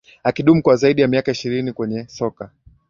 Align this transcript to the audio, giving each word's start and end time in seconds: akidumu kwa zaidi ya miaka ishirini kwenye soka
akidumu 0.23 0.63
kwa 0.63 0.75
zaidi 0.75 1.01
ya 1.01 1.07
miaka 1.07 1.31
ishirini 1.31 1.73
kwenye 1.73 2.07
soka 2.07 2.51